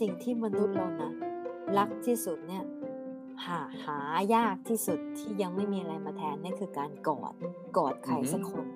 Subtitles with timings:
[0.00, 1.12] สิ่งที่มนุษย์เรานะ
[1.78, 2.64] รักที่สุดเนี่ย
[3.46, 3.98] หาหา
[4.34, 7.34] ยากที่สุดที่ยังไม่มีอะไรมาแทนนี่คือการกอด
[7.76, 8.66] กอดใครสักคน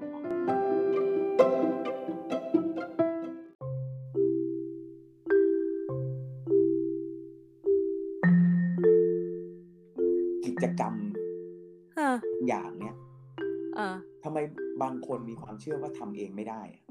[15.61, 16.83] เชื่อว่าทำเองไม่ได้อะ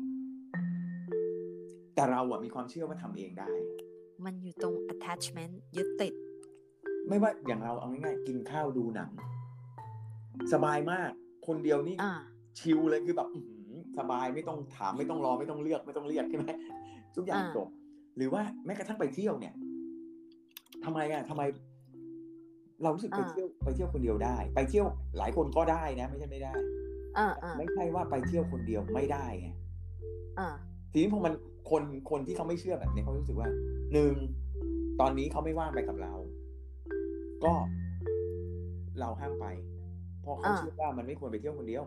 [1.95, 3.51] แต่เราอะมีความเชื่อว่าทำเองได้
[4.25, 6.13] มันอยู่ตรง attachment ยึดติด
[7.07, 9.11] ไม่ว่าอย่างเราเอาง่ายๆกินข้าวดูหนัง
[10.53, 11.11] สบายมาก
[11.47, 12.13] คนเดียวนี่อ่า
[12.59, 16.45] ชิลเลยคือแบบอื้อหือสบายไม่ต้องถามไม่ต้องรอไม่ต้องเลือกไม่ต้องเรียกใช่ไหม
[17.15, 17.67] ทุกอย่างอ่าจบ
[18.17, 19.53] หรือว่าแม้กระทั่งไปเที่ยวเนี่ย
[20.85, 21.43] ทำไมอะทำไม
[22.83, 24.85] เรารู้สึกไปเที่ยวไปเที่ยวคนเดียวได้ ไปเที่ยว
[25.17, 26.86] หลายคนก็ได้นะ ไม่ใช่ไม่ได้อ่าอ่า
[27.57, 29.49] ไม่ใช่ว่าไปเที่ยวคนเดียวไม่ได้ไง
[30.39, 30.49] อ่า
[30.91, 31.33] ทีนี้พอมัน
[31.69, 33.49] คนคนที่เขาไม่เชื่อแบบนี้เขารู้สึกว่า
[33.93, 34.13] หนึ่ง
[34.99, 36.13] ตอนนี้เขาไม่ว่างไปกับเรา
[37.43, 37.53] ก็
[38.99, 39.45] เราห้ามไป
[40.21, 41.83] เพราะเขาอ่าเชื่อว่ามันไม่ควรไปเที่ยวคนเดียว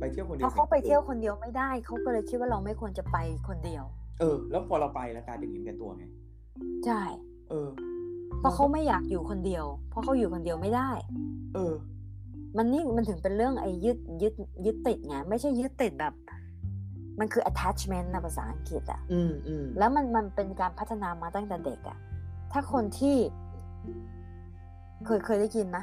[0.00, 3.16] ไปเที่ยวคนเดีเพยวราะเขาไปเที่ยวคนเดียวไม่ได้เขาก็เลยคิดว่าเราไม่ควรจะไป
[3.48, 3.84] คนเดียว
[4.20, 6.04] เออ แล้วพอเราไปแล้วกลายเป็นเห็นแก่ตัวไง
[6.86, 7.02] ใช่
[7.50, 7.68] เออ
[8.40, 10.90] เพราะเขาไม่อยากอยู่คนเดียว เพราะเขาอยู่คนเดียวไม่ได้
[11.54, 11.74] เออ
[12.56, 16.14] มันนี่มันถึงเป็นเรื่องไอ้ยึดยึดยึดติดไงไม่ใช่ยึดติดแบบ
[17.18, 21.98] มันคือ attachment นะภาษาอังกฤษอะอืมอืมแล้วมันมันเป็นการพัฒนามาตั้งแต่เด็กอะ
[22.52, 23.16] ถ้าคนที่
[25.06, 25.78] เคยเคยได้ยินไหม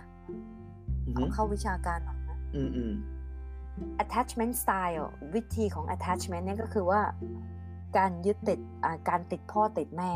[1.06, 2.94] อืเอามเข้าวิชาการหน่อยนะอืมอืม
[4.04, 7.02] attachment style วิธีของ attachment เนี่ยก็คือว่า
[7.98, 10.12] การยึดติดอ่าการติดพ่อติดแม่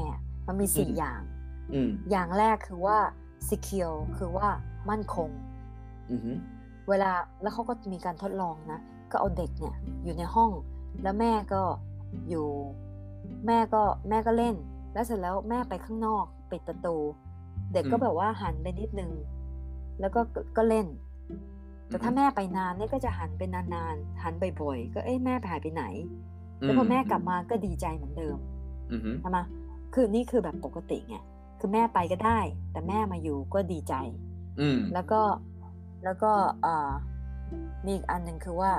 [0.47, 1.21] มันมีสี่อย่าง
[1.73, 2.99] อืมอย่างแรกคือว่า
[3.49, 4.47] secure คือว่า
[4.89, 5.52] มั่นคงอืม
[6.89, 8.79] เวลาแล้วเขาก็มีการทดลองนะ
[9.11, 10.51] ก็เอาเด็กเนี่ยอยู่ในห้อง
[11.03, 11.61] แล้วแม่ก็
[12.29, 12.47] อยู่
[13.47, 14.55] แม่ก็แม่ก็เล่น
[14.93, 16.95] แล้วเสร็จแล้วแม่ไปข้างนอกปิดประตู
[17.73, 19.11] เด็กก็แบบว่าหันไปนิดนึง
[19.99, 20.87] แล้วก็ก็ก็เล่น
[21.87, 25.83] แต่ถ้าแม่ไปนานเนี่ยก็จะหันไปนานๆหันบ่อยๆก็เอ้ยแม่หายไปไหน
[26.59, 28.37] แล้วพอแม่กลับมาก็ดีใจเหมือนเดิม
[28.91, 29.39] อืมอืมใช่ไหม
[29.93, 31.15] คือนี่คือแบบปกติไง
[31.59, 32.39] คือแม่ไปก็ได้
[32.71, 33.93] แต่แม่มาอยู่ก็ดีใจ
[34.59, 35.21] อืมแล้วก็
[36.03, 36.31] แล้วก็
[36.61, 36.91] เอ่อ
[37.85, 38.71] มีอีกอันหนึ่งคือว่า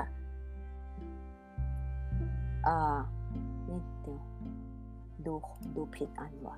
[2.65, 2.95] เอ่อ
[3.69, 4.21] นี่เดี๋ยว
[5.25, 5.33] ดู
[5.75, 6.57] ดูผิดอันว่ะ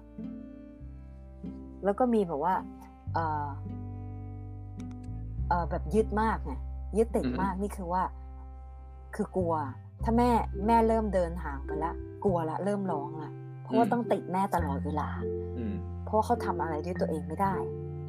[1.84, 2.56] แล้วก็มีแบบว่า
[3.14, 3.48] เอ่อ
[5.50, 6.54] เอ่อแบบยึดมากไง
[6.98, 8.04] ยึดติดมากนี่คือว่า
[9.16, 9.54] คือกลัว
[10.04, 10.30] ถ้าแม่
[10.68, 13.32] แม่เริ่มเดินห่างไปละกลัวละเริ่มร้องละ
[13.64, 15.10] เพราะว่าต้องติดแม่ตลอดเวลา
[15.58, 17.56] อืมเพราะว่าเขาทำอะไรด้วยตัวเองไม่ได้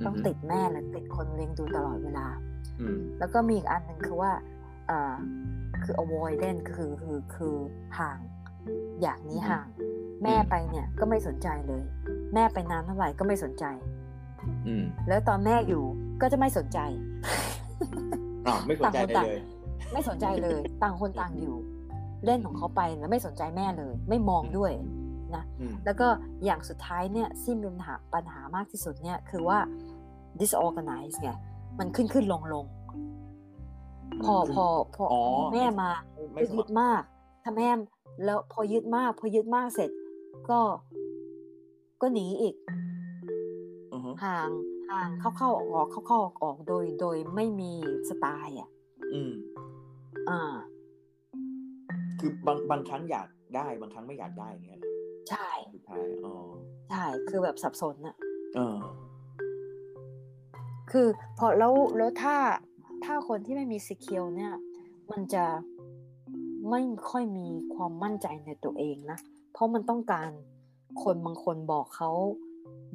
[0.07, 2.27] ต้องติดแม่และติดคนเลี้ยงดูตลอดเวลา
[2.81, 4.33] อืมแล้วก็มีอีกอันหนึ่งคือว่า
[4.87, 5.15] เอ่อ
[5.83, 7.55] คือ avoidance คือคือคือ
[7.99, 8.19] ห่าง
[9.03, 9.67] อยากหนี้ห่าง
[10.25, 11.83] แม่ไปเนี่ยก็ไม่สนใจเลย
[12.35, 13.65] แม่ไปนานเท่าไหร่ก็ไม่สนใจ
[14.67, 15.85] อืมแล้วตอนแม่อยู่
[16.23, 16.79] ก็จะไม่สนใจ
[18.47, 19.41] อ่าวไม่สนใจต่างคนต่างเลยเลย
[19.93, 21.57] ไม่สนใจเลย ต่างคนต่างอยู่
[22.25, 24.73] เล่นของเขาไปแล้วไม่สนใจแม่เลย ไม่มองด้วย
[25.37, 26.09] นะอืมแล้วก็
[26.45, 29.59] อย่างสุดท้ายเนี่ยที่มีปัญหาปัญหามากที่สุดเนี่ยคือว่า
[30.41, 31.31] disorganize ไง
[31.79, 32.65] มันขึ้นขึ้นลงลง
[34.25, 35.23] พอพอพออ๋อ
[35.53, 35.91] แม่มา
[36.33, 37.03] ไม่ก็สยึมัดมาก
[37.43, 37.71] ถ้าแม่
[38.25, 39.91] แล้วพอยึดมาก พอยึดมากเสร็จ
[40.51, 40.61] ก็
[42.01, 42.55] ก็หนีอีก
[43.93, 44.49] อือฮึห่าง
[44.91, 47.73] ห่างเข้าเข้าออกออกเข้าเข้าออกออกโดยโดยไม่มี
[48.09, 48.69] สไตล์อะ
[49.13, 49.33] อืม
[50.29, 50.55] อ่า
[52.21, 54.88] คือบางบางครั้งอยากได้บางครั้งไม่อยากได้อย่างเงี้ยเหรอ
[55.29, 56.35] ใช่สุดท้ายอ๋อ
[56.91, 58.17] ใช่คือแบบสับสนอะ
[58.55, 58.79] เออ
[60.91, 61.07] คือ
[61.39, 62.37] พอแล้วแล้วถ้า
[63.05, 64.53] ถ้าคนที่ไม่มี skill เนี่ย
[65.11, 65.45] มันจะ
[66.71, 66.81] ไม่
[67.11, 69.19] ค่อยมีความมั่นใจในตัวเองนะ
[69.53, 70.31] เพราะมันต้องการ
[71.03, 72.11] คนบางคนบอกเขา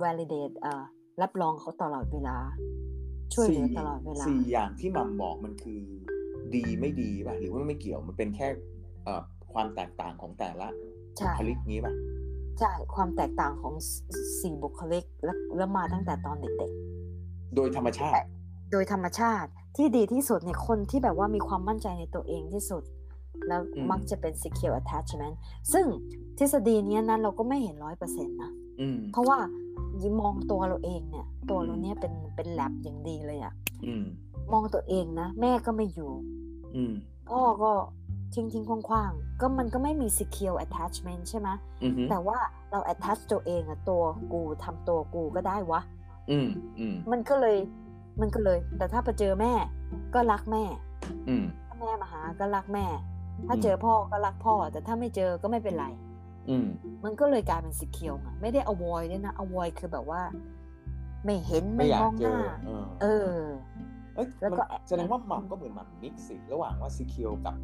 [0.03, 0.83] validate อ่า
[1.21, 2.37] รับรองเขาตลอดเวลา
[3.33, 5.81] ช่วยเหลือตลอดเวลาสี่อย่างที่หมัมบอกมันคือ
[6.55, 8.47] ดีไม่ดีป่ะหรือว่าไม่เกี่ยวมันเป็นแค่
[9.03, 9.21] เอ่อ
[9.53, 10.67] ความแตกต่างของแต่ละ
[11.17, 11.93] ใช่บุคลิกนี้ป่ะ
[12.59, 13.91] ใช่ความแตกต่างของส
[14.41, 16.71] สี่บุคลิกและแล้วมาตั้งแต่ตอนเด็ก
[17.55, 22.83] โดยธรรมชาติๆโดยธรรมชาติที่ดีที่สุดเนี่ยคนที่แบบว่ามีความมั่นใจในตัวเองที่สุด
[23.47, 25.35] แล้วอืมมักจะเป็น secure attachment
[25.73, 25.85] ซึ่ง
[26.37, 28.51] ทฤษฎีเนี้ยนั้นเราก็ไม่เห็นร้อยเปอร์เซ็นต์นะ
[28.81, 29.37] อืมเพราะว่า
[30.01, 33.53] ยิมองตัวเราเองเนี่ย ตัวเราเนี่ยเป็นเป็นแลบอย่างดีเลยอะ
[33.85, 34.03] อืม
[34.51, 36.11] มองตัวเองนะ แม่ก็ไม่อยู่
[36.75, 36.93] อืม
[37.29, 37.71] พ่อก็
[38.35, 41.49] ทิ้งทิ้งๆคว่างๆ ก็มันก็ไม่มี secure attachment ใช่ไหม
[41.83, 42.37] อืมแต่ว่า
[42.71, 44.03] เรา attach ตัวเองอะตัว
[44.33, 45.81] กูทำตัวกูก็ได้วะ
[46.31, 46.47] อืม
[46.79, 47.57] อืมมันก็เลย
[48.21, 49.53] มันก็เลย แต่ถ้าไปเจอแม่
[50.13, 50.63] ก็รักแม่
[51.29, 52.85] อืมถ้าแม่มาหาก็รักแม่
[53.47, 55.85] ถ้าอืมเจอพ่อก็รักพ่อ แต่ถ้าไม่เจอก็ไม่เป็นไร
[56.49, 56.67] อืม
[57.03, 60.21] มันก็เลยกลายเป็นสิเคียวไงไม่ได้ avoid ด้วยนะ avoid คือแบบว่า
[61.25, 62.35] ไม่เห็นไม่ไม่อยามกองเจหอน้า
[62.65, 63.37] เออเออ
[64.15, 67.55] เอ้ยแล้วมันก็แสดงว่าหม่ำก็เหมือนหม่ำมิกซ์สิระหว่างว่าซีเคียวกับ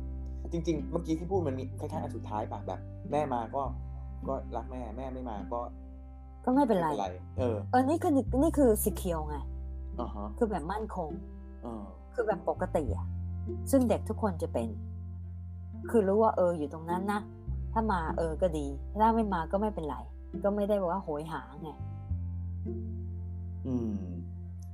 [0.52, 2.80] จริง ๆ เมื่อกี้ที่พูดมันมีคล้ายๆอันสุดท้ายป่ะแบบ
[3.12, 3.62] แม่มาก็
[4.28, 5.60] ก็รักแม่แม่ไม่มาก็
[6.46, 6.88] ก็ไม่เป็นไร
[7.40, 9.38] เออเออนี่คือนี่คือสิเคียวไง
[10.00, 11.10] อ่าฮะคือแบบมั่นคง
[11.64, 11.84] เออ
[12.14, 13.08] คือแบบปกติอะ
[13.72, 14.68] ซึ่งเด็กทุกคนจะเป็น
[15.90, 17.22] คือรู้ว่าเอออยู่ตรงนั้นนะ
[17.74, 18.66] ถ้ามาเออก็ดี
[19.02, 19.98] ถ้าไม่มาก็ไม่เป็นไร
[20.44, 21.70] ก็ไม่ได้บอกว่าโหยหาไง
[23.68, 23.94] อืม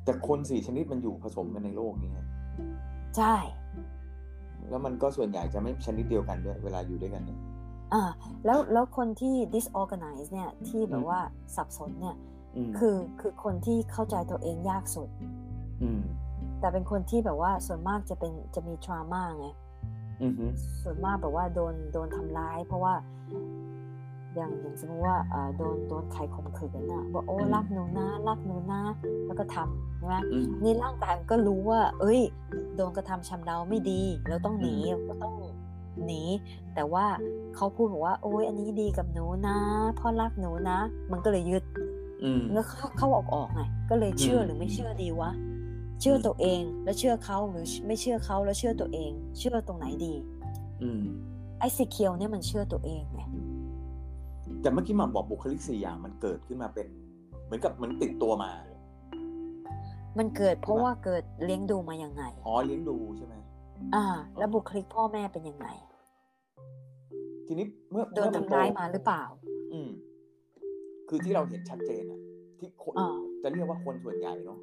[0.03, 2.19] แต่คนสี่ชนิดมันอยู่ผสมกันในโลกนี้ไง
[3.17, 3.35] ใช่
[4.69, 7.39] แล้วมันก็ส่วนใหญ่จะไม่ชนิดเดียวกันด้วยเวลาอยู่ด้วยกันเนี่ย
[7.93, 8.03] อ่า
[8.45, 11.19] แล้วแล้วคนที่ disorganize เนี่ยที่แบอืบมว่า
[11.55, 12.15] สับสนเนี่ย
[12.57, 15.09] อืมคือคือคนที่เข้าใจตัวเองยากสุด
[15.83, 16.01] อืม
[16.59, 19.47] แต่เป็นคนที่แบบว่าส่วนมากจะเป็นจะมี trauma ไง
[20.23, 20.45] อือฮึ
[20.83, 22.93] ส่วนมากแบบว่าโดนโดนทำร้าย เพราะว่า
[24.35, 28.81] อย่างอย่างสมมติว่าเอ่อโดนโดนใครข่มขืนน่ะบอกโอ้รักหนูนะรักหนูนะ
[29.25, 32.21] แล้วก็ทำใช่ไหมอืมนี่ร่างกายมันก็รู้ว่า เอ้ย
[32.77, 35.33] โดนกระทำชำเราไม่ดี เราต้องหนีอืมเราก็ต้อง
[36.05, 36.21] หนี
[36.75, 37.05] แต่ว่า
[37.55, 39.57] เขาพูดบอกว่า โอ้ยอันนี้ดีกับหนูนะ
[39.99, 40.79] พ่อรักหนูนะ
[41.11, 41.63] มันก็เลยยึด
[42.23, 45.31] อืมแล้วเข้าเข้าออกออกไงก็เลยเชื่ออืมหรือไม่เชื่อดีวะ
[46.01, 50.13] เชื่ออมตัวเองแล้วเชื่อเขาหรือไม่เชื่อเขาแล้วเชื่อตัวเอง เชื่อตรงไหนดี
[50.83, 51.03] อืม
[51.59, 53.21] ไอ้สีเขียวเนี่ยมันเชื่อตัวเองไง
[54.61, 56.87] แต่เมื่อกี้หม่ำบอกบุคลิกสี่อย่างมันเกิดขึ้นมาเป็น
[57.45, 58.51] เหมือนกับเหมือนติดตัวมา
[60.17, 63.35] มันเกิดเพราะใช่ปะว่าเกิดเลี้ยงดูมายังไง อ๋อเลี้ยงดูใช่ไหม
[63.95, 64.05] อ่า
[64.37, 65.67] แล้วบุคลิกพ่อแม่เป็นยังไง
[67.47, 69.23] ทีนี้เมื่อโดนเมื่อทำร้ายโตมาหรือเปล่า
[69.73, 69.89] อืม
[71.09, 72.19] คือที่เราเห็นชัดเจนอะ
[72.59, 74.59] ที่คนอ่าจะเรียกว่าคนส่วนใหญ่เนาะ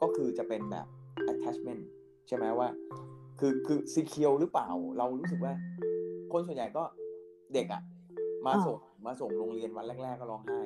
[0.00, 0.86] ก็คือจะเป็นแบบ
[1.32, 1.82] attachment
[2.28, 2.68] ใช่ไหมว่า
[3.38, 4.68] คือคือซีเคียวหรือเปล่า
[4.98, 5.52] เรารู้สึกว่า
[6.32, 6.82] คนส่วนใหญ่ก็
[7.54, 7.82] เด็กอะ
[8.46, 10.60] มาอ่าส่งมาส่งโรงเรียนวันแรก ๆ ก็ร้องไห้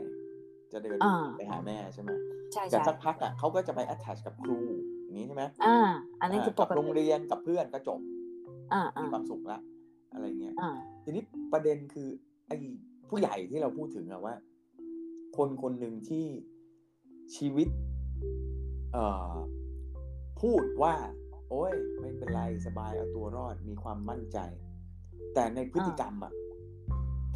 [0.73, 2.11] จะเดินอ่าไปหาแม่ใช่ไหม
[2.53, 4.59] ใช่แต่ใช่สักพักอะเขาก็จะไป attach กับครู
[5.03, 5.79] อย่างนี้ใช่ไหมอ่า
[6.21, 8.01] อันนี้คือปกับกโรงติเรียนกับเพื่อนก็จบ
[8.73, 9.59] อ่ามีอ่าความสุขละ
[10.13, 10.71] อะไรเงี้ยอ่า
[11.05, 11.23] ทีนี้
[11.53, 12.09] ประเด็นคือ
[12.49, 12.57] ไอ้
[13.09, 14.35] ผู้ใหญ่ที่เราพูดถึงอะว่า
[15.37, 16.27] คนคนหนึ่งที่
[17.37, 17.69] ชีวิต
[18.93, 19.35] เอ่อ
[20.41, 20.95] พูดว่า
[21.49, 24.39] โอ้ย ไม่เป็นไรสบายเอาตัวรอดมีความมั่นใจ
[25.35, 26.33] แต่ในพฤติกรรมอะ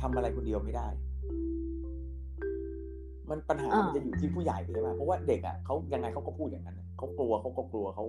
[0.00, 0.88] ทำอะไรคนเดียวไม่ได้
[3.30, 8.04] มันปัญหาอ่ามัมันจะอยู่ที่ผู้ใหญ่ใช่ไหมเพราะว่าเด็กอะเขายังไงเขาก็พูดอย่างนั้นอะเขากลัวเขาก็กลัวเขา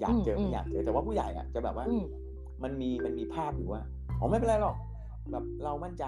[0.00, 2.04] อยากเจอไม่อยากเจอแต่ว่าผู้ใหญ่อะจะแบบว่าอืม
[2.62, 3.82] มันมีมันมีภาพอยู่ว่า
[4.18, 4.76] อ๋อไม่เป็นไรหรอก
[5.32, 6.04] แบบเรามั่นใจ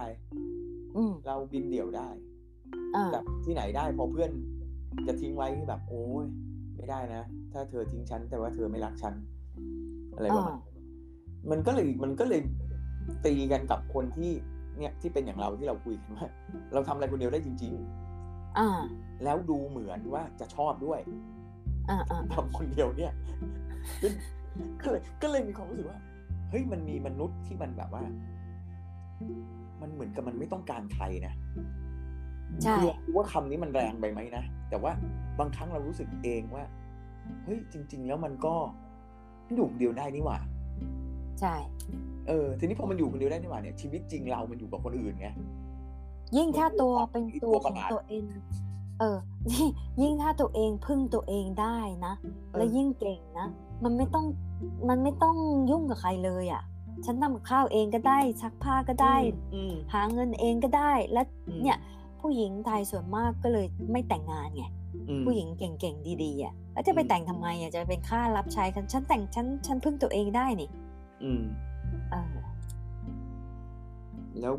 [0.97, 2.09] อืมเราบินเดี่ยวได้
[2.95, 4.31] อ่าแบบที่ไหนได้พอเพื่อน
[5.07, 6.25] จะทิ้งไว้ที่แบบ โอ้ย
[6.77, 7.23] ไม่ได้นะ
[7.53, 9.15] ถ้าเธอทิ้งฉันแต่ว่าเธอไม่รักฉัน
[10.17, 10.61] อะไรประมาณอ่า
[11.51, 12.41] มันก็เลยมันก็เลย
[13.25, 14.31] ตีกันกับคนที่
[14.79, 16.27] เนี่ยที่เป็นอย่างเราที่เราคุยกันว่า
[16.73, 17.73] เราทำอะไรคนเดียวได้จริง
[18.59, 21.01] อ่าๆแล้วดูเหมือนว่าจะชอบด้วย
[21.91, 23.13] อ่าอ่าทำคนเดียวเนี่ย
[24.83, 25.99] ก็เลยก็เลยมีความรู้สึกว่า
[26.51, 28.05] เฮ้ยมันมีมนุษย์ที่มันแบบว่า
[29.81, 31.35] มันเหมือนกับมันไม่ต้องการใครนะ
[32.63, 34.93] ใช่คือรู้ว่าคำนี้มันแรงไปไหมนะ แต่ว่า
[35.39, 36.65] บางครั้งเรารู้สึกเองว่า
[37.45, 38.55] เฮ้ยจริง ๆ แล้วมันก็
[39.57, 40.39] อยู่คนเดียวได้นี่หว่า
[41.41, 41.55] ใช่
[42.29, 45.29] เออ ทีนี้พอมันอยู่คนเดียวได้นี่หว่าเนี่ยชีวิตจริงเรามันอยู่กับคนอื่นไง
[46.37, 48.23] ยิ่งถ้าตัวตัวเป็นอีกตัวตัวขประองหลาดตัวเอง
[49.01, 49.19] เออ
[49.53, 49.69] ยิ่ง
[50.03, 52.15] ยิ่งถ้าตัวเองพึ่งตัวเองได้นะ
[52.57, 53.47] และยิ่งเก่งนะ
[53.85, 54.27] มันไม่ต้อง
[54.89, 55.37] มันไม่ต้อง
[55.71, 56.63] ยุ่งกับใครเลยอะ
[57.07, 59.17] ฉันทำกับข้าวเองก็ได้ ซักผ้าก็ได้
[59.55, 61.79] อืมหาเงินเองก็ได้ และอืมเนี่ย
[62.21, 64.65] ผู้หญิงไทยส่วนมากก็เลยไม่แต่งงานไง
[65.09, 70.69] อืมผู้หญิงเก่งๆดีๆอะ แล้วจะไปอืมแต่งทำไมอะ จะเป็นค่ารับใช้กัน ฉันแต่ง ฉัน ฉันพึ่งตัวเองได้นี่
[71.23, 71.43] อืม
[72.11, 72.35] เออ
[74.41, 74.55] แล้ว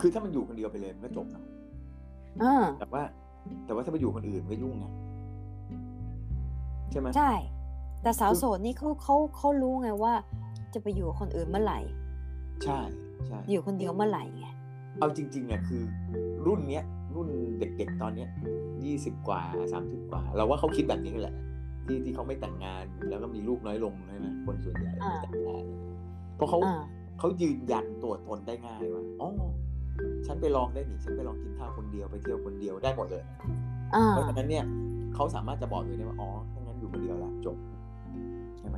[0.00, 1.42] คือถ้ามันอยู่คนเดียวไปเลยมันก็จบนะ
[2.40, 3.02] เออแต่ว่า
[3.66, 4.86] แต่ว่าถ้าไปอยู่คนอื่นมันก็ยุ่งไง
[6.90, 7.32] ใช่ไหมใช่
[8.02, 10.12] แต่สาวคือโสดนี่เขาเขาเขารู้ไงว่า
[10.74, 11.80] จะไปอยู่กับคนอื่นเมื่อไหร่
[12.64, 12.80] ใช่
[13.26, 14.46] ใช่อยู่คนเดียวเมื่อไหร่ไง
[15.00, 15.82] เอาจริงๆอะคือ
[16.46, 17.28] รุ่นเนี้ย รุ่น
[17.58, 18.28] เด็กๆตอนเนี้ย
[18.84, 19.42] ยี่สิบกว่า
[19.72, 21.34] สามสิบกว่า เราว่าเขาคิดแบบนี้แหละ
[21.86, 25.64] ที่ที่เขาไม่แต่งงานแล้วก็มีลูกน้อยลงใช่ไหมคนส่วนใหญ่ไม่แต่งงาน
[26.36, 26.82] เพราะเขาอ่า
[27.18, 29.30] เขายืนยันตัวตนได้ง่ายว่าอ๋อ
[30.26, 33.22] ฉันไปลองได้หนิฉันไปลองกินข้าวคนเดียวไปเที่ยวคนเดียวได้หมดเลย
[33.94, 34.64] อ่าเพราะฉะนั้นเนี่ย
[35.14, 37.56] เขาสามารถจะบอกเลยได้ว่าอ๋อถ้างั้นอยู่คนเดียวละจบ
[38.58, 38.76] ใช่ไหม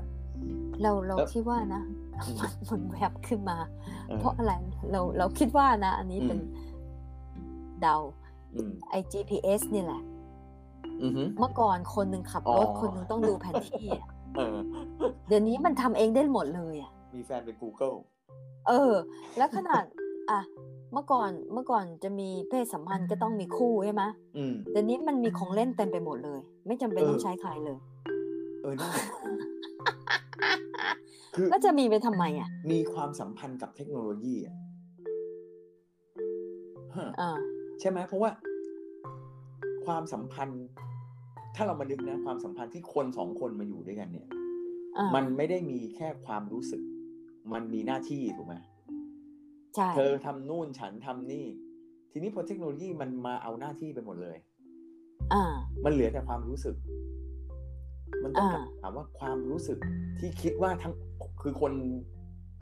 [0.83, 1.83] เราเราแล้วคิดว่านะ
[2.27, 3.57] อืมมันมันแวบขึ้นมา
[4.09, 4.53] เออเพราะอะไร
[4.91, 6.63] เราเราคิดว่านะ อันนี้เป็นอืม
[7.83, 7.97] เดา
[8.55, 10.01] อืมไอ GPS นี่แหละ
[11.03, 14.57] อือฮึเมื่อก่อนคนหนึ่งขับรถอ๋อคนหนึ่งต้องดูแผนที่อะเออ
[15.29, 17.97] เดี๋ยวนี้มันทำเองได้หมดเลยอะมีแฟนเป็น Google
[18.69, 18.93] เออ
[19.37, 19.85] แล้วขนาด
[20.31, 20.41] อะ
[20.93, 24.03] เมื่อก่อนเมื่อก่อนจะมีเพศสัมพันธ์ก็ต้องมีคู่ใช่ไหม
[24.37, 27.79] อืมเดี๋ยวนี้มันมีของเล่นเต็มไปหมดเลย ไม่จำเป็นเออต้องใช้ใครเลย
[28.63, 29.07] เออนั่นแหละ
[31.35, 34.55] คือก็จะมีไปทำไมอะ มีความสัมพันธ์กับเทคโนโลยีอะ
[36.97, 37.31] ฮะอ่า
[37.81, 38.31] ใช่ไหมเพราะว่า
[39.87, 40.65] ความสัมพันธ์
[41.57, 44.29] ถ้าเรามานึกนะ ความสัมพันธ์ที่คนสองคนมาอยู่ด้วยกันเนี่ย
[44.97, 46.83] อ่ามันไม่ได้มีแค่ความรู้สึก
[47.53, 48.72] มันมีหน้าที่ถูกไหมใช่
[49.97, 51.47] เธอทำนู่นฉันทำนี่
[52.13, 54.37] ทีนี้พอเทคโนโลยีมันมาเอาหน้าที่ไปหมดเลย
[55.33, 55.43] อ่า
[55.85, 56.77] มันเหลือแต่ความรู้สึก
[58.23, 59.79] มันต้องอ่าถามว่าความรู้สึก
[60.19, 60.93] ที่คิดว่าทั้ง
[61.43, 61.73] คือคน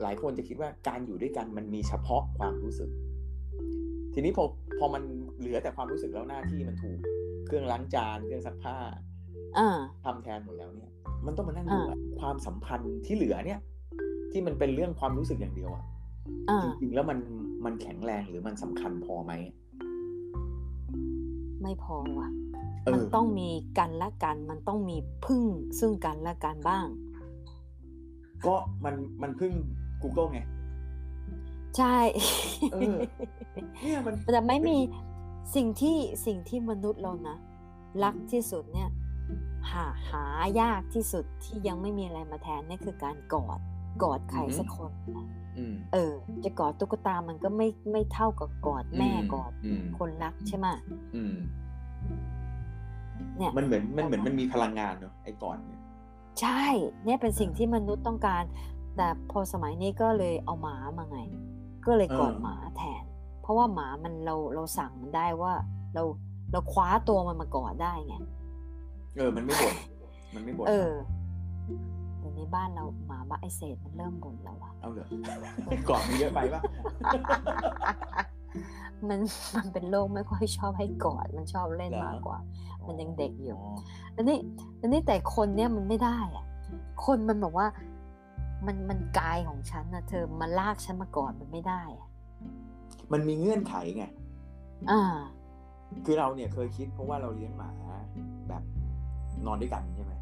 [0.01, 2.89] หลายคนจะคิดว่าการอยู่ด้วยกันมันมีเฉพาะความรู้สึก
[4.13, 4.43] ทีนี้พอ
[4.79, 5.03] พอมัน
[5.39, 6.99] เหลือแต่ความรู้สึกแล้วหน้าที่มันถูก
[7.45, 8.77] เครื่องล้างจานเครื่องซักผ้า
[9.57, 9.69] อ่า
[10.03, 10.91] ทำแทนหมดแล้วเนี่ย
[11.25, 13.59] มันต้องมานั่งดูอ่าว่าความสัมพันธ์ที่เหลือเนี่ย
[14.31, 16.00] ที่มันเป็นเรื่องความรู้สึกอย่างเดียวอะอ่า
[16.81, 17.19] จริงๆแล้วมัน
[17.65, 19.33] มันแข็งแรงหรือมันสำคัญพอไหม
[21.61, 22.29] ไม่พอว่ะ
[22.83, 25.43] เอมันอต้องมีกันและกัน มันต้องมีพึ่ง
[25.79, 26.87] ซึ่งกันและกันบ้าง
[28.45, 29.53] ก็มันมันเพิ่ง
[30.01, 30.39] Google ไง
[31.77, 31.97] ใช่
[32.73, 32.97] เออ
[33.81, 34.77] เนี่ยมันแต่ไม่มี
[35.55, 37.37] สิ่งที่สิ่งที่มนุษย์เรานะ
[38.03, 38.89] รักที่สุดเนี่ย
[39.71, 40.23] หาหา
[40.61, 43.59] ยากที่สุดที่ยังไม่มีอะไรมาแทนนี่คือการกอด
[44.03, 44.91] กอดใครสักคน
[45.57, 50.67] อืมเออ จะกอดตุ๊กตามันก็ไม่ไม่เท่ากับกอดแม่อืมกอดอืมคนรักใช่ไหม
[51.15, 51.35] อืม
[53.37, 55.81] เนี่ยมันเหมือนมันเหมือนมันมีพลังงานเนอะไอ้ก่อนเนี่ย
[56.41, 56.63] ใช่
[57.05, 58.43] เนี่ยเป็นสิ่งที่มนุษย์ต้องการ
[58.97, 61.19] แต่พอสมัยนี้ก็เลยเอาหมามาไง
[61.85, 63.03] ก็เลยกอดหมาแทน
[63.41, 65.53] เพราะว่าหมามันเราเราสั่งมันได้ว่า
[65.95, 66.03] เรา
[66.51, 68.15] เราคว้าตัวมันมากอดได้ไง
[69.15, 69.75] เออ มันไม่บ่น
[70.35, 71.20] มันไม่บ่นเออเดี๋ยว
[72.41, 75.07] นี้บ้านเราหมาบ้าไอเศษมันเริ่มบ่นแล้วอะเอาเหรอ
[75.89, 76.61] ก่อนมันเยอะไปปะ
[79.09, 79.19] มัน
[79.55, 82.37] มันเป็นโรคไม่ค่อยชอบให้กอดมันชอบเล่นเหรอมากกว่า
[82.87, 83.59] มันยังเด็กอยู่อ๋อ
[84.13, 84.37] แล้วนี่
[84.77, 86.45] แล้วนี่แต่คนเนี่ยมันไม่ได้อะ
[87.05, 87.67] คนมันบอกว่า
[88.65, 92.09] มันมันกายของฉันนะเธอมาลากฉันมากอดมันไม่ได้อะ
[93.11, 94.03] มันมีเงื่อนไขไง
[94.91, 95.01] อ่า
[96.05, 97.69] คือเราเนี่ยเคยคิดเพราะว่าเราเลี้ยงหมา
[98.49, 98.63] แบบ
[99.45, 100.13] นอนด้วยกันใช่ไหม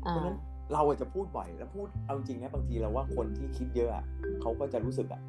[0.00, 0.36] เพอ่าราะฉะนั้น
[0.72, 4.04] เราอาจจะพูดบ่อยแล้วพูดเอาจริงนะบางทีเราว่าคนที่คิดเยอะอะ
[4.40, 5.20] เขาก็จะรู้สึกอะ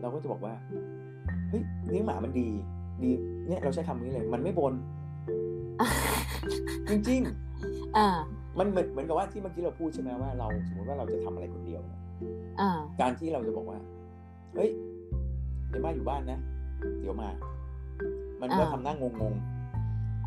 [0.00, 0.54] เราก็จะบอกว่า
[1.50, 2.48] เฮ้ยเลี้ยงหมามันดี
[3.02, 3.10] ดี
[3.48, 4.74] เนี่ยเราใช้คำนี้เลย มันไม่บน
[6.90, 7.20] จริง
[7.96, 12.00] อ่าๆมันเหมือนเหมือนกับว่าที่เมื่อกี้เราพูดใช่ไหมว่าเราสมมติว่าเราจะทำอะไรคนเดียวเนี่ย
[12.60, 12.70] อ่า
[13.00, 13.78] การที่เราจะบอกว่า
[14.54, 14.70] เฮ้ย
[15.68, 16.38] เดี๋ยวมาอยู่บ้านนะ
[17.00, 17.28] เดี๋ยวมา
[18.40, 19.34] มันก็อ่าทำหน้างงง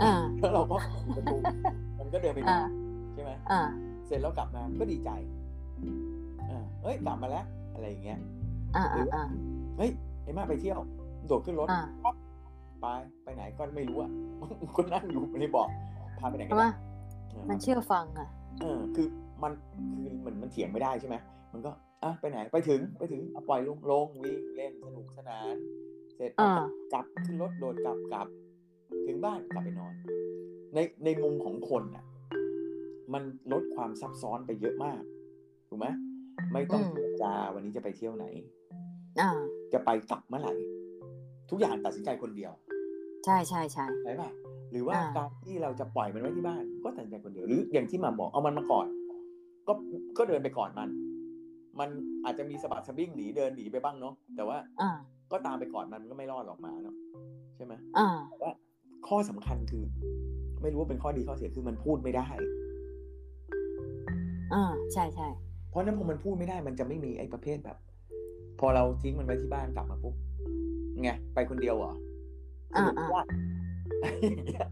[0.01, 1.37] อ่าๆแล้วเราก็ปิดประตู
[1.99, 2.59] มันก็เดินไปนอนอ่า
[3.13, 3.31] ใช่ไหม
[4.13, 5.09] อ่าเสร็จแล้วกลับมาก็ดีใจ
[6.49, 8.19] อ่าเฮ้ยกลับมาแล้ว อะไรอย่างเงี้ย
[8.75, 9.23] อ่าอ่าอ่า
[9.77, 9.91] เฮ้ย
[10.23, 10.79] เอ็มมาไปเที่ยว
[11.27, 12.15] โดดขึ้นรถอ่าปั๊บ
[12.81, 12.85] ไป
[13.23, 14.11] ไปไหนก็ไม่รู้อะ
[14.75, 15.69] ก็นั่งอยู่ในเบอก
[16.19, 16.71] พาไปไหนเพก็ราะได้ว่า
[17.29, 18.29] เออมันเชื่อฟังอะ
[18.61, 19.07] เออคือ
[19.43, 19.51] มัน
[19.93, 21.15] คือเหมือนมันเถียงไม่ได้ใช่ไหม
[21.53, 21.71] มันก็
[22.03, 25.55] อะไปไหนไปถึงไปถึงเอาปล่อยลงลงวิ่งเล่นสนุกสนาน
[26.15, 28.27] เสร็จอ่ากลับขึ้นรถโดดกลับกลับ
[29.07, 29.93] ถึงบ้านกลับไปนอน
[30.73, 32.03] ในในมุมของคนอะ
[33.13, 35.01] มันลดความซับซ้อนไปเยอะมาก
[35.69, 35.87] ถูกไหม
[36.53, 38.25] ไม่ต้องอืมเจรจาวันนี้จะไปเที่ยวไหน
[39.19, 39.29] อ่า
[39.73, 40.53] จะไปกลับเมื่อไหร่
[41.49, 42.51] ทุกอย่างตัดสินใจคนเดียว
[43.25, 44.29] ใช่ใช่ใช่ใช่ป่ะ
[44.71, 48.87] หรือว่าอ่าการที่เราจะปล่อยมันไว้ที่บ้าน ก็ตัดสินใจคนเดียวหรืออย่างที่หมาบอกเอามันมาก่อน
[49.67, 49.73] ก็
[50.17, 50.89] ก็เดินไปก่อนมัน
[51.79, 51.89] มัน
[52.25, 54.89] อาจจะมีสะบัดสะบิ้งหนีเดินหนีไปบ้างเนาะแต่ว่าอ่า
[55.31, 56.95] ก็ตามไปก่อนมันมันก็ไม่รอดหรอกหมาเนาะ
[57.55, 58.51] ใช่ไหมอ่าแต่ว่า
[59.07, 59.83] ข้อสำคัญคือ
[60.61, 62.27] ไม่รู้ว่าเป็นข้อดีข้อเสียคือมันพูดไม่ได้
[64.53, 65.27] อ่าใช่ใช่
[65.69, 67.77] เพราะฉะนั้นพอมันพูดไม่ได้มันจะไม่มีไอ้ประเภทแบบ
[68.59, 70.15] พอเราทิ้งมันไว้ที่บ้านกลับมาปุ๊บ
[71.01, 71.93] ไงไปคนเดียวเหรอ
[72.75, 73.23] อ่าสรุปอ่าว่า
[74.21, 74.67] อย่างเงี้ย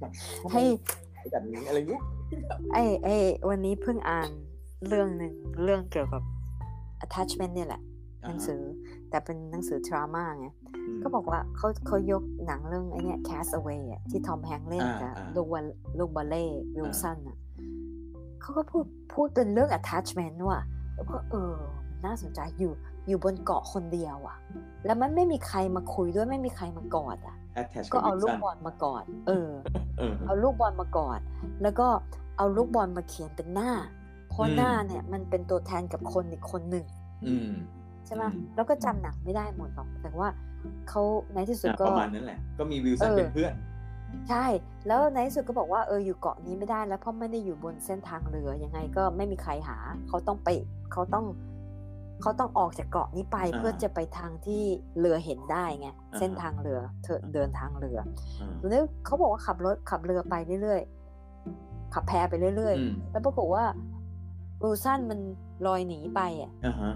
[0.00, 0.12] แบบ
[0.42, 0.58] ทำไม
[1.14, 2.02] ให้แบบนี้อะไรเงี้ย
[2.72, 3.16] ไอ้ไอ้
[3.48, 4.28] วันนี้เพิ่งอ่าน
[4.88, 5.32] เรื่องหนึ่ง
[5.64, 6.22] เรื่องเกี่ยวกับ
[7.04, 7.82] attachment เนี่ยแหละ
[8.26, 8.60] หนังสือ
[9.10, 10.52] แต่เป็นหนังสือ drama ไงม
[11.02, 15.64] ก็บอกว่าเขาเขายกหนังเรื่องไอ้เนี่ย Cast Away อะที่ทอมแฮงค์เล่นอ่ากับอ่าลูกบอล
[15.98, 16.44] ลูกบอลเล่
[16.76, 17.36] วิลสันอะ
[18.40, 20.60] เขาก็พูดพูดเป็นเรื่อง attachment ว่ะ
[20.94, 21.54] แล้วก็เออ
[21.88, 22.72] มันน่าสนใจอยู่
[23.08, 24.36] อยู่บนเกาะคนเดียวอะ
[24.84, 29.50] แล้วมันไม่มีใครมาคุยด้วยไม่มีใครมากอดอะ attach ก็เอาลูก Wilson บอลมากอดเออ
[29.98, 31.20] เออ เอาลูกบอลมากอด
[31.62, 31.86] แล้วก็
[32.38, 33.70] เอาลูกบอลมาเขียนเป็นหน้า
[34.28, 36.84] เพราะอืมหน้าเนี่ยมันเป็นตัวแทนกับคนอีกคนหนึ่ง
[37.26, 37.50] อืม
[38.06, 40.28] ใช่ไหมอืมแล้วก็จำหนังไม่ได้หมดหรอก แต่ว่า
[40.88, 41.02] เขา
[41.34, 43.52] ในที่สุดอะก็ประมาณนั้นแหละ ก็มีวิลสันเออเป็นเพื่อน
[44.28, 44.44] ใช่
[44.86, 50.48] แล้วในที่สุดก็บอกว่าเอออยู่เกาะนี้ไม่ได้แล้วเพราะไม่ได้อยู่บนเส้นทางเรือยังไงก็ไม่มีใครหา เขาต้องไป
[50.92, 51.26] เขาต้อง
[52.22, 54.62] เขาต้องออกจากเกาะนี้ไปอ่าเพื่อจะไปทางที่
[54.98, 57.98] เรือเห็นได้ไงอ่าฮะเส้นทางเรือเธอเดินทางเรือ
[58.40, 63.64] อ่าแล้วเขาบอกว่าขับรถขับเรือไปเรื่อยๆขับแพไปเรื่อยอืมๆแล้วปรากฏว่า
[64.62, 65.20] รูซันมัน
[65.66, 66.92] ลอยหนีไปอะอ่าฮะ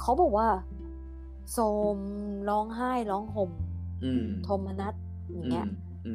[0.00, 0.48] เขาบอกว่า
[1.52, 1.58] โส
[1.96, 1.98] ม
[2.48, 3.50] ร้องไห้ร้องห่ม
[4.04, 4.94] อืมโทมนัส
[5.32, 5.72] อย่างเงี้ยอื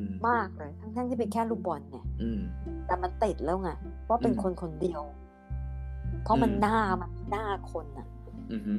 [0.08, 2.42] มมากเลย ทั้งๆที่เป็นแค่ลูกบอลเนี่ยอืม
[2.88, 3.70] แต่มันติดแล้วไง
[4.10, 5.02] ว่าเป็นอืมคนคนเดียว
[6.24, 8.08] เพราะมันอืมหน้ามันหน้าคนอะ
[8.52, 8.74] อืมฮึ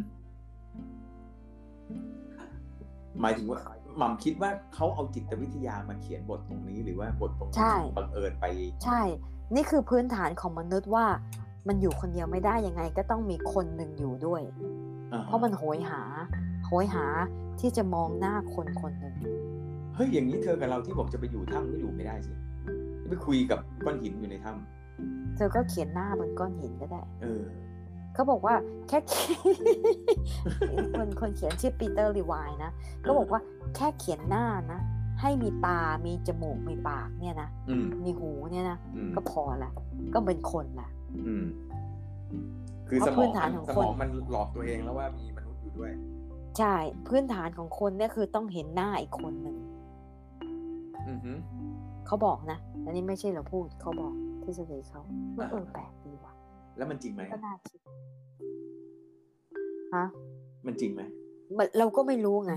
[3.20, 3.60] หมายถึงว่า
[3.98, 8.44] หม่ำคิดว่าเขาเอาจิตวิทยามาเขียนบทตรงนี้หรือว่าบทตรงนี้ใช่บังเอิญไป
[8.84, 9.00] ใช่
[9.54, 11.06] นี่คือพื้นฐานของมนุษย์ว่า
[11.68, 14.42] มันอยู่คนเดียวไม่ได้ยังไง ก็ต้องมีคนหนึ่งอยู่ด้วย
[15.12, 16.02] อ่าฮเพราะมันโหยหา
[16.66, 17.04] โหยหา
[17.60, 22.32] ที่จะมองหน้าคนคนหนึ่งเฮ้ยอย่างนี้เธอกับเราที่บอกจะไปอยู่ถ้ำก็อยู่ไม่ได้สิ
[23.08, 24.52] ไปคุยกับก้อนหินอยู่ในถ้
[25.36, 27.42] เธอก็เขียนหน้าบนก้อนหินก็ได้ำเออ
[28.14, 28.54] เขาบอกว่า
[28.88, 28.98] แค่
[30.96, 32.70] คนคนเขียนชื่อปีเตอร์ลีวายนะ
[33.06, 33.40] ก็บอกว่า
[33.76, 34.80] แค่เขียนหน้านะ
[35.20, 39.70] ให้มีตา มีจมูก มีปากเนี่ยนะอืมมีหูเนี่ยนะอืมก็พอละ
[40.14, 40.88] ก็เป็นคนละ
[41.26, 41.44] อืม
[42.88, 45.92] คือเพสราะมพื้องนฐานมันของสคมนองมันหลอกตัวเองแล้วว่ามีมนุษย์อยู่ด้วย
[46.58, 46.74] ใช่
[47.08, 49.69] พื้นฐานของคนเนี่ยคือต้องเห็นหน้าอีกคนหนึ่งอือฮึ
[52.06, 55.00] เขาบอกนะอันนี้ไม่ใช่เราพูดเขาบอกทฤษฎีเขา
[55.38, 56.32] ว่าเอออ่าแปลกดีว่ะ
[56.76, 57.80] แล้วมันจริงไหมก็น่าคิด
[59.94, 60.04] ฮะ
[60.66, 61.02] มันจริงไหม
[61.56, 62.54] มันเราก็ไม่รู้ไง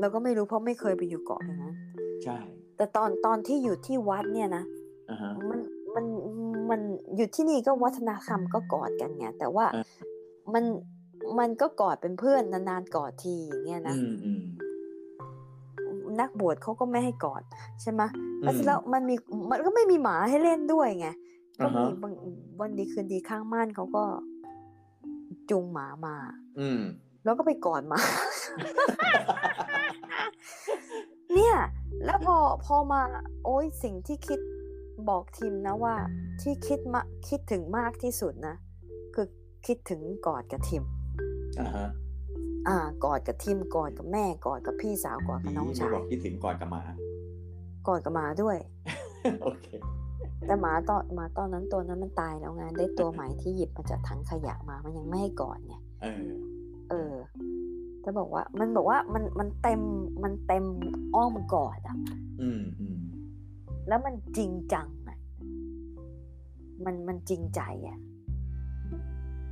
[0.00, 1.74] เราก็ไม่รู้เพราะไม่เคยไปอยู่เกาะอย่างนั้น
[2.24, 2.38] ใช่
[2.76, 4.64] แต่ตอนตอนที่อยู่ที่วัดเนี่ยนะ
[5.10, 5.60] อ่าฮะมัน
[5.94, 6.04] มัน
[6.70, 6.80] มัน
[7.16, 9.84] อยู่ที่นี่ก็วัฒนธรรมก็กอดกันไงแต่ว่าเออ
[10.54, 10.64] มัน
[11.38, 14.40] มันก็กอดเป็นเพื่อนนานๆกอดทีอย่างเงี้ยนะอืมอืม
[16.20, 17.42] นักบวชเขาก็ไม่ให้กอด
[17.82, 18.02] ใช่ไหม
[18.42, 19.14] อืมแล้วเสร็จแล้วมันมี
[19.50, 21.08] มันก็ไม่มีหมาให้เล่นด้วยไง
[21.58, 22.14] ก็อ่าฮะมีบาง
[22.60, 24.04] วันดีคืนดีข้างม่านเขาก็
[25.50, 26.14] จูงหมามา
[26.60, 26.80] อืม
[27.24, 28.00] แล้วก็ไปกอดหมา
[31.34, 31.56] เนี่ย
[32.04, 33.00] แล้วพอพอมา
[33.44, 34.40] โอ้ยสิ่งที่คิด
[35.08, 35.94] บอกทีมนะว่า
[36.40, 38.54] ที่คิดมาคิดถึงมากที่สุดนะ
[39.14, 39.26] คือ
[39.66, 40.82] คิดถึงกอดกับทีม
[41.60, 41.88] อ่าฮะ
[42.68, 46.82] อ่ากอดกับทีมกอดกับแม่กอดกับพี่สาวกอดกับดีน้องไม่ชายบอกคิดถึงก่อนกับหมา
[47.86, 48.56] กอดกับหมาด้วย
[49.42, 49.66] โอเค
[50.46, 56.24] แต่หมาตอนหมาตอนนั้นตัวนั้นมันตายแล้วไงได้ตัวใหม่ที่หยิบมาจากถังขยะมามันยังไม่ให้กอดไงเออ
[56.90, 57.14] เออ
[58.04, 59.80] จะบอกว่า มันบอกว่ามันมันเต็ม
[60.22, 60.64] มันเต็ม
[61.14, 61.96] อ้อมกอดอะ
[62.42, 62.98] อืมอืม
[63.88, 65.18] แล้วมันจริงจังอะ
[66.84, 67.98] มันมันจริงใจอะ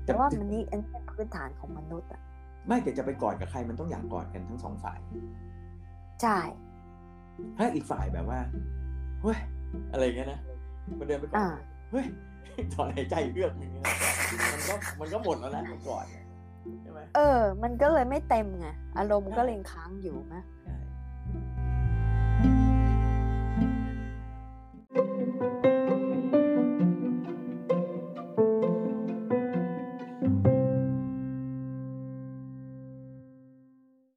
[0.05, 2.23] แต่ว่ามันนี่อันนี้เป็นพื้นฐานของมนุษย์อะ
[2.67, 4.99] ไม่แต่จะไปกอดกับใครมันต้องอยากกอดกันทั้งสองฝ่าย
[6.23, 6.39] ใช่
[7.59, 8.39] ถ้าอีกฝ่ายแบบว่า
[9.23, 9.39] เฮ้ย
[9.93, 10.41] อะไรอย่างเงี้ยนะ
[10.99, 12.07] มันเดินไปกออ่าดเฮ้ย
[12.75, 13.85] ถอนหายใจเลือกอย่างเงี้ย
[14.53, 16.27] มันก็มันก็หมดแล้วนะมันกอดเนี่ย
[16.83, 20.43] ใช่ไหมเออ มันก็เลยไม่เต็มไงอารมณ์ก็เลยค้างอยู่นะ